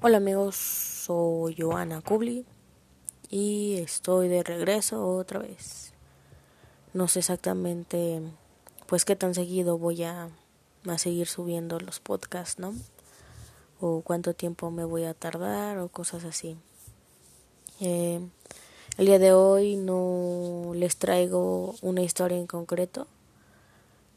[0.00, 2.46] Hola amigos, soy Joana Kubli
[3.30, 5.92] y estoy de regreso otra vez.
[6.94, 8.22] No sé exactamente
[8.86, 10.28] pues qué tan seguido voy a,
[10.86, 12.74] a seguir subiendo los podcasts, ¿no?
[13.80, 16.56] O cuánto tiempo me voy a tardar o cosas así.
[17.80, 18.20] Eh,
[18.98, 23.08] el día de hoy no les traigo una historia en concreto.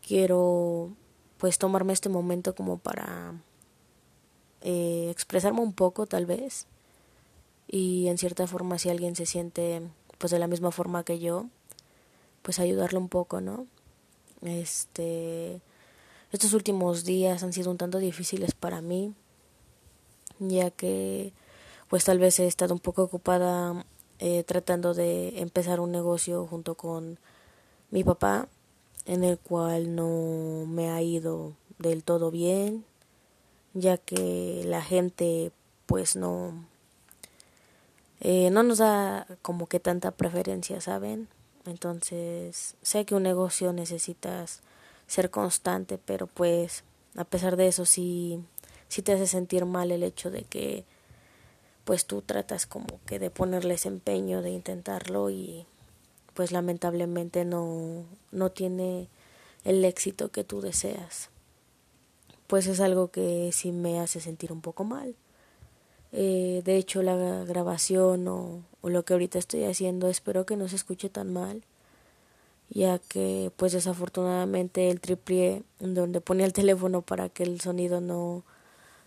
[0.07, 0.91] Quiero
[1.39, 3.33] pues tomarme este momento como para
[4.61, 6.67] eh, expresarme un poco tal vez.
[7.67, 9.81] Y en cierta forma si alguien se siente
[10.17, 11.47] pues de la misma forma que yo
[12.43, 13.65] pues ayudarle un poco no
[14.43, 15.61] este
[16.31, 19.13] estos últimos días han sido un tanto difíciles para mí
[20.39, 21.33] ya que
[21.89, 23.85] pues tal vez he estado un poco ocupada
[24.19, 27.19] eh, tratando de empezar un negocio junto con
[27.89, 28.47] mi papá
[29.05, 32.85] en el cual no me ha ido del todo bien
[33.73, 35.51] ya que la gente
[35.85, 36.53] pues no
[38.19, 41.27] eh, no nos da como que tanta preferencia saben
[41.65, 44.61] entonces sé que un negocio necesitas
[45.07, 46.83] ser constante pero pues
[47.15, 48.43] a pesar de eso sí
[48.87, 50.85] sí te hace sentir mal el hecho de que
[51.85, 55.65] pues tú tratas como que de ponerles empeño de intentarlo y
[56.33, 59.07] pues lamentablemente no no tiene
[59.63, 61.29] el éxito que tú deseas
[62.51, 65.15] pues es algo que sí me hace sentir un poco mal.
[66.11, 70.67] Eh, de hecho, la grabación o, o, lo que ahorita estoy haciendo espero que no
[70.67, 71.63] se escuche tan mal,
[72.69, 78.43] ya que pues desafortunadamente el triple donde ponía el teléfono para que el sonido no,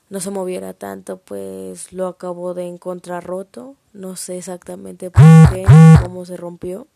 [0.09, 3.75] no se moviera tanto, pues lo acabo de encontrar roto.
[3.93, 5.67] No sé exactamente por qué,
[6.03, 6.87] cómo se rompió.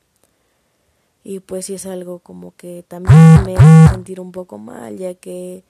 [1.25, 5.13] Y pues sí es algo como que también me hace sentir un poco mal, ya
[5.13, 5.63] que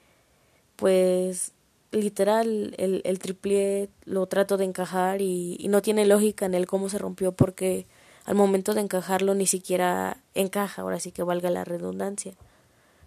[0.79, 1.51] pues
[1.91, 6.67] literal el, el triple lo trato de encajar y, y, no tiene lógica en el
[6.67, 7.85] cómo se rompió porque
[8.25, 12.33] al momento de encajarlo ni siquiera encaja, ahora sí que valga la redundancia.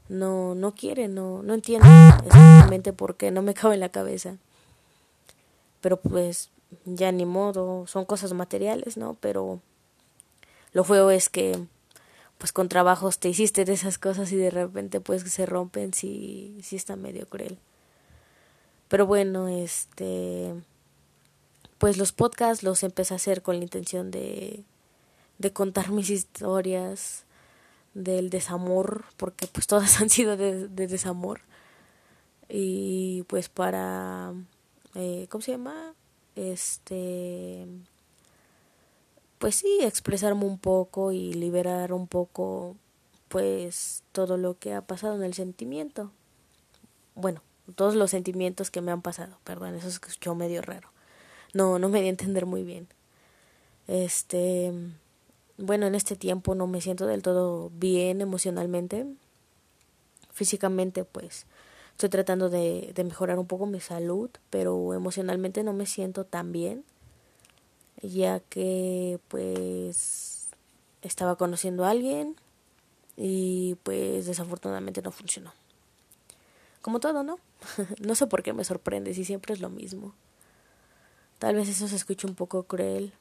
[0.09, 1.89] No, no quiere, no, no entiendo
[2.27, 4.37] exactamente por qué, no me cabe en la cabeza.
[5.81, 6.51] Pero pues
[6.85, 9.17] ya ni modo, son cosas materiales, ¿no?
[9.21, 9.61] Pero
[10.73, 11.59] lo feo es que
[12.39, 16.59] pues con trabajos te hiciste de esas cosas y de repente pues se rompen, sí,
[16.63, 17.59] sí está medio cruel.
[18.93, 20.53] Pero bueno, este
[21.79, 24.65] pues los podcasts los empecé a hacer con la intención de,
[25.39, 27.25] de contar mis historias
[27.95, 31.41] del desamor, porque pues todas han sido de, de desamor.
[32.51, 34.35] Y pues para,
[34.95, 35.95] eh, ¿cómo se llama?
[36.37, 37.67] Este,
[39.39, 42.77] pues sí, expresarme un poco y liberar un poco
[43.29, 46.13] pues todo lo que ha pasado en el sentimiento.
[47.15, 47.41] Bueno,
[47.75, 50.89] todos los sentimientos que me han pasado, perdón, eso escuchó medio raro.
[51.55, 52.89] No, no me di a entender muy bien.
[53.89, 54.73] Este,
[55.59, 59.07] bueno, en este tiempo no me siento del todo bien emocionalmente.
[60.33, 61.47] Físicamente, pues,
[61.91, 66.53] estoy tratando de, de mejorar un poco mi salud, pero emocionalmente no me siento tan
[66.53, 66.85] bien
[68.03, 70.49] ya que pues
[71.03, 72.37] estaba conociendo a alguien
[73.17, 75.53] y pues desafortunadamente no funcionó.
[76.83, 77.39] Como todo, ¿no?
[78.01, 80.15] no sé por qué me sorprende si siempre es lo mismo.
[81.39, 83.15] Tal vez eso se escuche un poco cruel,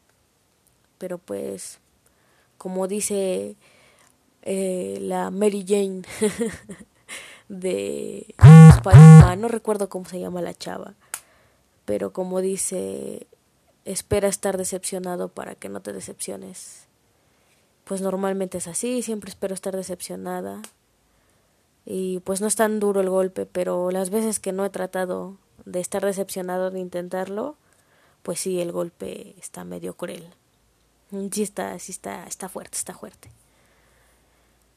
[0.98, 1.80] pero pues
[2.58, 3.56] como dice
[4.44, 6.04] eh, la Mary Jane
[7.50, 10.94] de Spider-Man, no recuerdo cómo se llama la chava,
[11.86, 13.26] pero como dice
[13.86, 16.88] espera estar decepcionado para que no te decepciones.
[17.84, 20.62] Pues normalmente es así, siempre espero estar decepcionada.
[21.94, 25.36] Y pues no es tan duro el golpe, pero las veces que no he tratado
[25.66, 27.58] de estar decepcionado de intentarlo,
[28.24, 30.26] pues sí, el golpe está medio cruel.
[31.34, 33.30] Sí está, sí está, está fuerte, está fuerte.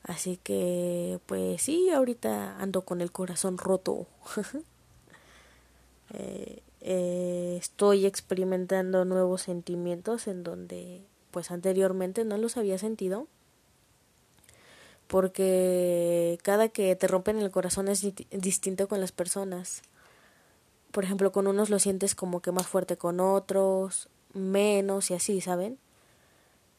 [0.03, 4.09] Así que, pues sí, ahorita ando con el corazón roto.
[6.15, 13.29] eh, eh, estoy experimentando nuevos sentimientos en donde pues anteriormente no los había sentido
[15.15, 19.83] porque cada que te rompen el corazón es distinto con las personas.
[20.91, 25.41] Por ejemplo, con unos lo sientes como que más fuerte con otros, menos y así,
[25.41, 25.79] ¿saben?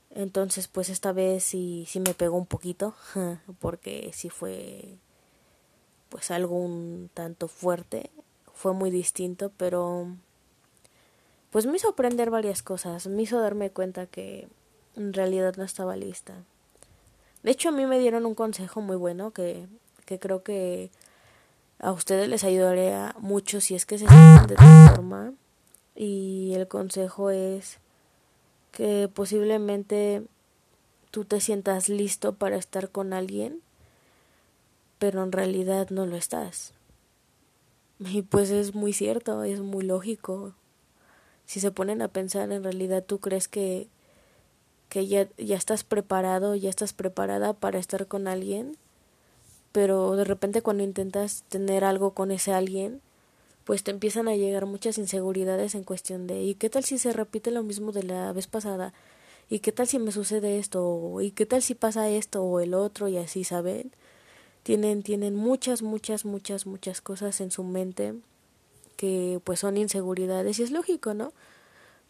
[0.09, 2.93] Entonces, pues esta vez sí, sí me pegó un poquito,
[3.61, 4.97] porque sí fue
[6.09, 8.11] pues algo un tanto fuerte
[8.53, 10.09] fue muy distinto, pero
[11.51, 14.49] pues me hizo aprender varias cosas, me hizo darme cuenta que
[14.97, 16.43] en realidad no estaba lista.
[17.45, 19.67] De hecho, a mí me dieron un consejo muy bueno que,
[20.07, 20.89] que creo que
[21.77, 25.31] a ustedes les ayudaría mucho si es que se sienten de esta forma.
[25.95, 27.77] y el consejo es
[28.71, 30.23] que posiblemente
[31.11, 33.61] tú te sientas listo para estar con alguien,
[34.97, 36.73] pero en realidad no lo estás.
[37.99, 40.55] Y pues es muy cierto, es muy lógico.
[41.45, 43.87] Si se ponen a pensar, en realidad tú crees que,
[44.95, 48.77] que ya, ya estás preparado, ya estás preparada para estar con alguien,
[49.73, 53.01] pero de repente cuando intentas tener algo con ese alguien,
[53.65, 57.11] pues te empiezan a llegar muchas inseguridades en cuestión de ¿y qué tal si se
[57.11, 58.93] repite lo mismo de la vez pasada?
[59.49, 61.19] ¿Y qué tal si me sucede esto?
[61.19, 63.09] ¿Y qué tal si pasa esto o el otro?
[63.09, 63.91] Y así, ¿saben?
[64.63, 68.13] Tienen, tienen muchas, muchas, muchas, muchas cosas en su mente
[68.95, 71.33] que pues son inseguridades y es lógico, ¿no?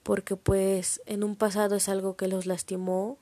[0.06, 3.18] Porque pues en un pasado es algo que los lastimó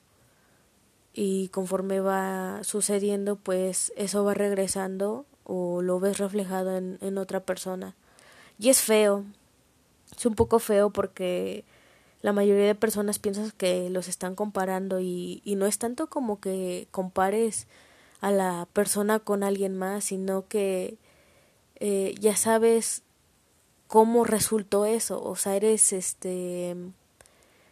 [1.14, 7.40] y conforme va sucediendo pues eso va regresando o lo ves reflejado en, en otra
[7.40, 7.94] persona.
[8.58, 9.24] Y es feo.
[10.14, 11.64] Es un poco feo porque
[12.20, 16.38] la mayoría de personas piensan que los están comparando y, y no es tanto como
[16.38, 17.66] que compares
[18.20, 20.98] a la persona con alguien más, sino que
[21.76, 23.03] eh, ya sabes
[23.94, 26.74] cómo resultó eso, o sea, eres este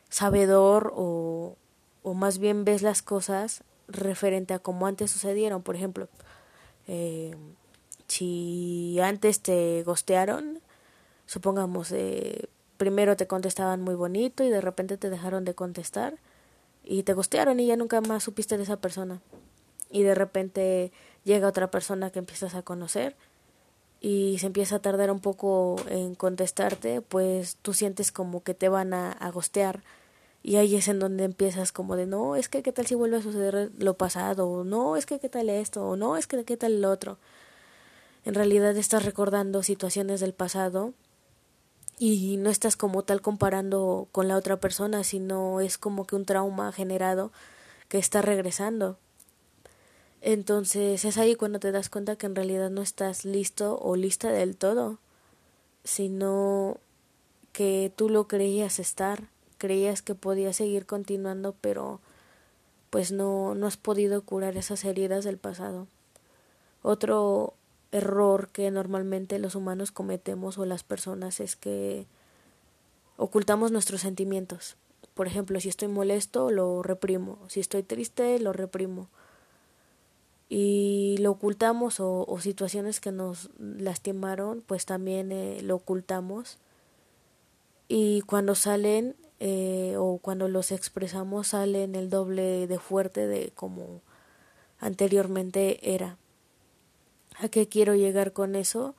[0.08, 1.56] sabedor o,
[2.04, 6.06] o más bien ves las cosas referente a cómo antes sucedieron, por ejemplo,
[6.86, 7.34] eh,
[8.06, 10.60] si antes te gostearon,
[11.26, 16.18] supongamos, eh, primero te contestaban muy bonito y de repente te dejaron de contestar
[16.84, 19.20] y te gostearon y ya nunca más supiste de esa persona.
[19.90, 20.92] Y de repente
[21.24, 23.16] llega otra persona que empiezas a conocer
[24.02, 28.68] y se empieza a tardar un poco en contestarte, pues tú sientes como que te
[28.68, 29.82] van a, a gostear
[30.42, 33.18] y ahí es en donde empiezas como de no, es que qué tal si vuelve
[33.18, 36.44] a suceder lo pasado, o no, es que qué tal esto, o no, es que
[36.44, 37.18] qué tal el otro.
[38.24, 40.94] En realidad estás recordando situaciones del pasado
[41.98, 46.24] y no estás como tal comparando con la otra persona, sino es como que un
[46.24, 47.30] trauma generado
[47.88, 48.98] que está regresando.
[50.24, 54.30] Entonces es ahí cuando te das cuenta que en realidad no estás listo o lista
[54.30, 54.98] del todo,
[55.82, 56.78] sino
[57.52, 59.24] que tú lo creías estar,
[59.58, 62.00] creías que podías seguir continuando, pero
[62.90, 65.88] pues no, no has podido curar esas heridas del pasado.
[66.82, 67.54] Otro
[67.90, 72.06] error que normalmente los humanos cometemos o las personas es que
[73.16, 74.76] ocultamos nuestros sentimientos.
[75.14, 77.38] Por ejemplo, si estoy molesto, lo reprimo.
[77.48, 79.08] Si estoy triste, lo reprimo.
[80.54, 86.58] Y lo ocultamos o, situaciones que nos lastimaron, pues también eh, lo ocultamos.
[87.88, 94.02] Y cuando salen eh, o cuando los expresamos, salen el doble de fuerte de como
[94.78, 96.18] anteriormente era.
[97.38, 98.94] ¿A qué quiero llegar con eso?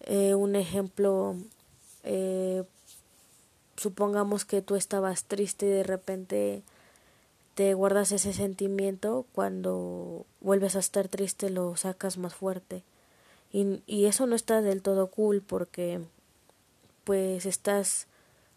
[0.00, 1.36] Eh, un ejemplo,
[2.04, 2.64] eh,
[3.76, 6.62] supongamos que tú estabas triste y de repente
[7.60, 12.84] te guardas ese sentimiento, cuando vuelves a estar triste lo sacas más fuerte.
[13.52, 16.00] Y, y eso no está del todo cool porque
[17.04, 18.06] pues estás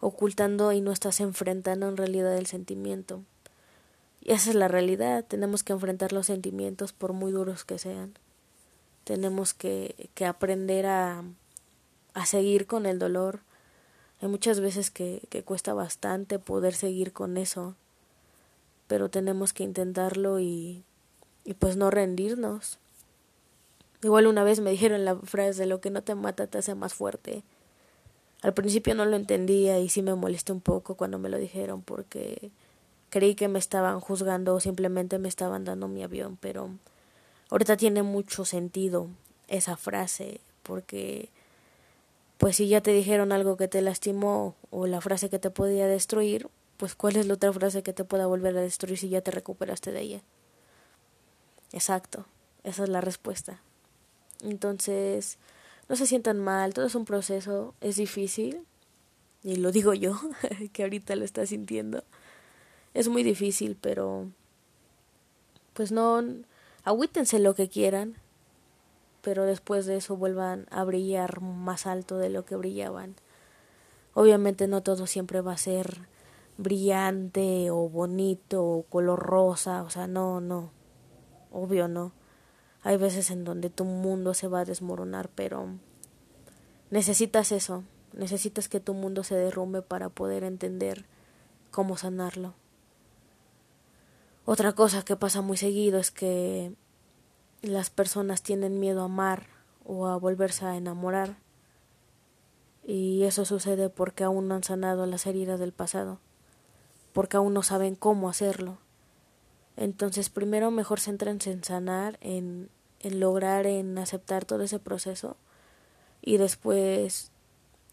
[0.00, 3.20] ocultando y no estás enfrentando en realidad el sentimiento.
[4.22, 8.14] Y esa es la realidad, tenemos que enfrentar los sentimientos por muy duros que sean
[9.04, 11.24] tenemos que, que aprender a,
[12.14, 13.40] a seguir con el dolor.
[14.22, 17.76] Hay muchas veces que, que cuesta bastante poder seguir con eso,
[18.86, 20.84] pero tenemos que intentarlo y,
[21.44, 22.78] y pues no rendirnos.
[24.02, 26.94] Igual una vez me dijeron la frase lo que no te mata te hace más
[26.94, 27.42] fuerte.
[28.42, 31.80] Al principio no lo entendía y sí me molesté un poco cuando me lo dijeron
[31.80, 32.50] porque
[33.08, 36.68] creí que me estaban juzgando o simplemente me estaban dando mi avión, pero
[37.48, 39.08] ahorita tiene mucho sentido
[39.48, 41.30] esa frase porque
[42.36, 45.86] pues si ya te dijeron algo que te lastimó o la frase que te podía
[45.86, 46.48] destruir,
[46.84, 49.30] pues cuál es la otra frase que te pueda volver a destruir si ya te
[49.30, 50.22] recuperaste de ella.
[51.72, 52.26] Exacto,
[52.62, 53.62] esa es la respuesta.
[54.42, 55.38] Entonces,
[55.88, 58.66] no se sientan mal, todo es un proceso, es difícil,
[59.42, 60.20] y lo digo yo,
[60.74, 62.04] que ahorita lo está sintiendo.
[62.92, 64.28] Es muy difícil, pero
[65.72, 66.22] pues no
[66.84, 68.16] agüítense lo que quieran,
[69.22, 73.14] pero después de eso vuelvan a brillar más alto de lo que brillaban.
[74.12, 76.12] Obviamente no todo siempre va a ser
[76.56, 80.70] brillante o bonito o color rosa, o sea, no, no,
[81.50, 82.12] obvio no.
[82.82, 85.68] Hay veces en donde tu mundo se va a desmoronar, pero
[86.90, 91.06] necesitas eso, necesitas que tu mundo se derrumbe para poder entender
[91.70, 92.54] cómo sanarlo.
[94.46, 96.74] Otra cosa que pasa muy seguido es que
[97.62, 99.46] las personas tienen miedo a amar
[99.84, 101.36] o a volverse a enamorar
[102.86, 106.20] Y eso sucede porque aún no han sanado las heridas del pasado,
[107.14, 108.76] porque aún no saben cómo hacerlo.
[109.78, 112.68] Entonces, primero mejor céntrense en sanar, en,
[113.00, 115.36] en lograr, en aceptar todo ese proceso
[116.20, 117.30] y después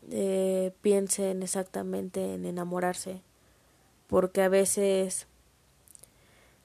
[0.10, 3.22] eh, piensen exactamente en enamorarse,
[4.08, 5.28] porque a veces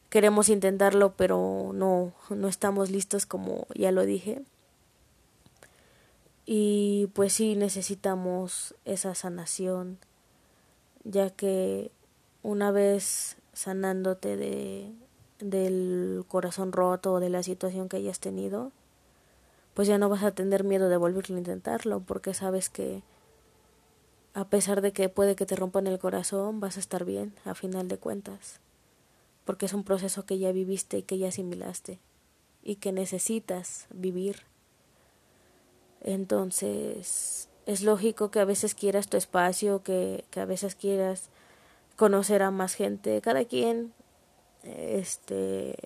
[0.08, 4.42] queremos intentarlo, pero no, no estamos listos como ya lo dije.
[6.46, 9.98] Y pues sí necesitamos esa sanación,
[11.04, 11.90] ya que
[12.46, 14.92] una vez sanándote de
[15.40, 18.70] del corazón roto o de la situación que hayas tenido,
[19.74, 23.02] pues ya no vas a tener miedo de volver a intentarlo, porque sabes que
[24.32, 27.54] a pesar de que puede que te rompan el corazón, vas a estar bien a
[27.54, 28.60] final de cuentas,
[29.44, 31.98] porque es un proceso que ya viviste y que ya asimilaste
[32.62, 34.42] y que necesitas vivir.
[36.00, 41.28] Entonces, es lógico que a veces quieras tu espacio, que, que a veces quieras
[41.96, 43.20] conocer a más gente.
[43.20, 43.92] Cada quien
[44.62, 45.76] este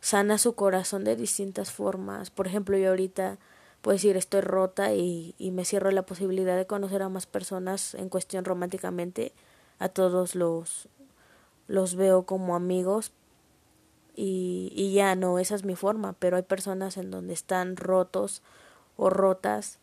[0.00, 2.30] sana su corazón de distintas formas.
[2.30, 3.38] Por ejemplo, yo ahorita
[3.80, 7.94] puedo decir estoy rota y, y me cierro la posibilidad de conocer a más personas
[7.94, 9.32] en cuestión románticamente.
[9.78, 10.88] A todos los,
[11.66, 13.12] los veo como amigos
[14.14, 18.42] y, y ya no, esa es mi forma, pero hay personas en donde están rotos
[18.96, 19.78] o rotas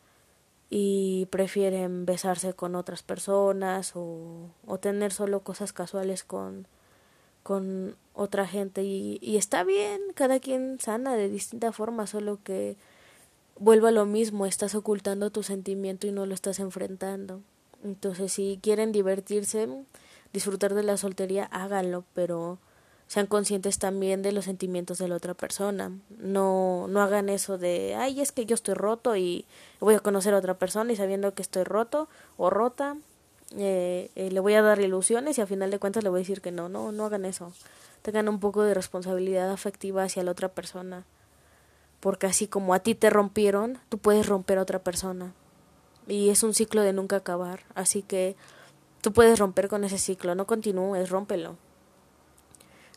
[0.70, 6.68] y prefieren besarse con otras personas o, o tener solo cosas casuales con,
[7.44, 12.78] con otra gente y, y está bien, cada quien sana de distinta forma, solo que
[13.58, 17.42] vuelva lo mismo, estás ocultando tu sentimiento y no lo estás enfrentando.
[17.84, 19.68] Entonces, si quieren divertirse,
[20.34, 22.60] disfrutar de la soltería, háganlo, pero
[23.10, 25.92] sean conscientes también de los sentimientos de la otra persona.
[26.20, 29.46] No, no hagan eso de, ay, es que yo estoy roto y
[29.80, 32.98] voy a conocer a otra persona y sabiendo que estoy roto o rota,
[33.58, 36.22] eh, eh, le voy a dar ilusiones y al final de cuentas le voy a
[36.22, 37.52] decir que no, no, no hagan eso.
[38.04, 41.04] Tengan un poco de responsabilidad afectiva hacia la otra persona.
[42.02, 45.34] Porque así como a ti te rompieron, tú puedes romper a otra persona.
[46.08, 47.62] Y es un ciclo de nunca acabar.
[47.74, 48.36] Así que
[49.02, 50.36] tú puedes romper con ese ciclo.
[50.36, 51.58] No continúes, rómpelo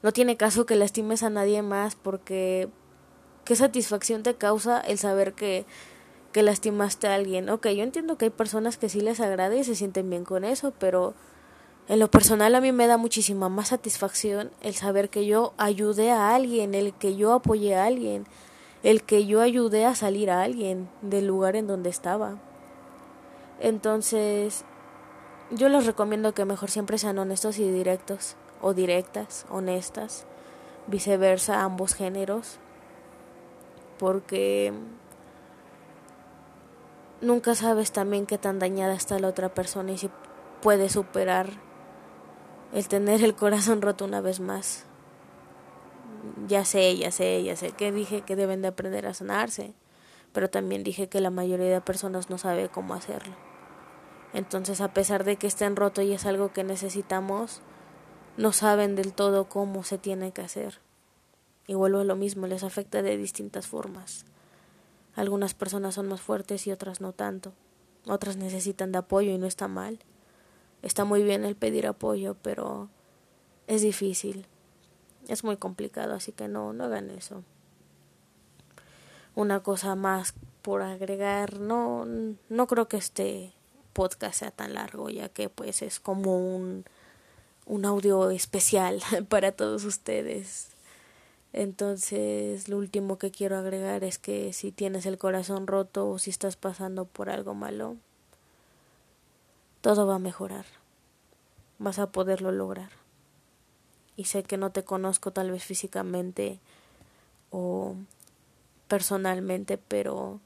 [0.03, 2.69] no tiene caso que lastimes a nadie más porque
[3.45, 5.65] qué satisfacción te causa el saber que,
[6.33, 7.49] que lastimaste a alguien.
[7.49, 10.45] Ok, yo entiendo que hay personas que sí les agrada y se sienten bien con
[10.45, 11.15] eso, pero
[11.89, 16.11] en lo personal a mí me da muchísima más satisfacción el saber que yo ayudé
[16.11, 18.27] a alguien, el que yo apoyé a alguien,
[18.83, 22.39] el que yo ayudé a salir a alguien del lugar en donde estaba.
[23.61, 24.65] Entonces,
[25.53, 30.27] yo les recomiendo que mejor siempre sean honestos y directos o directas, honestas,
[30.87, 32.59] viceversa, ambos géneros,
[33.99, 34.73] porque
[37.21, 40.11] nunca sabes también qué tan dañada está la otra persona y si
[40.61, 41.51] puede superar
[42.73, 44.87] el tener el corazón roto una vez más.
[46.47, 49.75] Ya sé, ya sé, ya sé que dije que deben de aprender a sanarse,
[50.33, 53.35] pero también dije que la mayoría de personas no sabe cómo hacerlo.
[54.33, 57.61] Entonces, a pesar de que estén roto y es algo que necesitamos,
[58.37, 60.79] no saben del todo cómo se tiene que hacer.
[61.67, 64.25] Y vuelvo a lo mismo, les afecta de distintas formas.
[65.15, 67.53] Algunas personas son más fuertes y otras no tanto.
[68.07, 69.99] Otras necesitan de apoyo y no está mal.
[70.81, 72.89] Está muy bien el pedir apoyo, pero
[73.67, 74.47] es difícil.
[75.29, 77.45] Es muy complicado, así que no, no hagan eso.
[79.35, 82.07] Una cosa más por agregar, no,
[82.49, 83.53] no creo que este
[83.93, 86.85] podcast sea tan largo, ya que pues es como un
[87.67, 90.69] un audio especial para todos ustedes.
[91.53, 96.31] Entonces, lo último que quiero agregar es que si tienes el corazón roto o si
[96.31, 97.97] estás pasando por algo malo,
[99.83, 100.65] todo va a mejorar.
[101.79, 102.91] Vas a poderlo lograr.
[104.17, 106.59] Y sé que no te conozco tal vez físicamente
[107.51, 107.97] o
[108.89, 110.41] personalmente, pero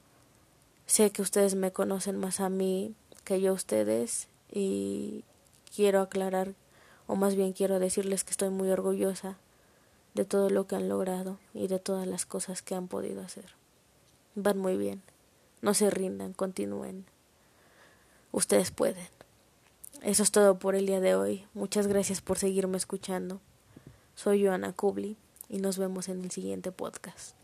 [0.85, 2.93] sé que ustedes me conocen más a mí
[3.23, 5.23] que yo a ustedes y
[5.75, 6.53] quiero aclarar
[7.07, 9.37] o más bien quiero decirles que estoy muy orgullosa
[10.13, 13.45] de todo lo que han logrado y de todas las cosas que han podido hacer.
[14.35, 15.01] Van muy bien.
[15.61, 17.05] No se rindan, continúen.
[18.31, 19.07] Ustedes pueden.
[20.01, 21.45] Eso es todo por el día de hoy.
[21.53, 23.39] Muchas gracias por seguirme escuchando.
[24.15, 25.17] Soy Joana Kubli
[25.49, 27.35] y nos vemos en el siguiente podcast.